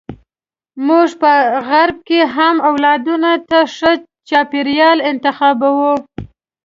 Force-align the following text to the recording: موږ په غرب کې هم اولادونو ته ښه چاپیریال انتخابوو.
موږ 0.87 1.09
په 1.21 1.31
غرب 1.67 1.97
کې 2.07 2.19
هم 2.35 2.55
اولادونو 2.69 3.31
ته 3.49 3.59
ښه 3.75 3.91
چاپیریال 4.29 4.97
انتخابوو. 5.11 5.93